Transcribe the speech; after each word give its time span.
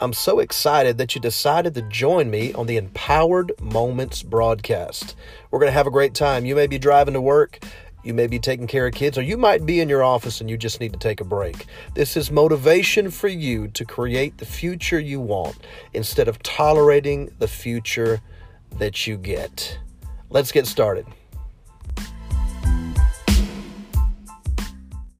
I'm 0.00 0.12
so 0.12 0.40
excited 0.40 0.98
that 0.98 1.14
you 1.14 1.20
decided 1.20 1.74
to 1.74 1.82
join 1.82 2.28
me 2.28 2.52
on 2.54 2.66
the 2.66 2.76
Empowered 2.76 3.52
Moments 3.60 4.24
broadcast. 4.24 5.14
We're 5.50 5.60
going 5.60 5.68
to 5.68 5.72
have 5.76 5.86
a 5.86 5.92
great 5.92 6.14
time. 6.14 6.44
You 6.44 6.56
may 6.56 6.66
be 6.66 6.78
driving 6.78 7.14
to 7.14 7.20
work, 7.20 7.64
you 8.02 8.12
may 8.12 8.26
be 8.26 8.40
taking 8.40 8.66
care 8.66 8.88
of 8.88 8.94
kids, 8.94 9.16
or 9.16 9.22
you 9.22 9.36
might 9.36 9.64
be 9.64 9.78
in 9.78 9.88
your 9.88 10.02
office 10.02 10.40
and 10.40 10.50
you 10.50 10.56
just 10.56 10.80
need 10.80 10.92
to 10.94 10.98
take 10.98 11.20
a 11.20 11.24
break. 11.24 11.66
This 11.94 12.16
is 12.16 12.32
motivation 12.32 13.08
for 13.08 13.28
you 13.28 13.68
to 13.68 13.84
create 13.84 14.38
the 14.38 14.44
future 14.44 14.98
you 14.98 15.20
want 15.20 15.56
instead 15.92 16.26
of 16.26 16.42
tolerating 16.42 17.32
the 17.38 17.48
future 17.48 18.20
that 18.78 19.06
you 19.06 19.16
get. 19.16 19.78
Let's 20.28 20.50
get 20.50 20.66
started. 20.66 21.06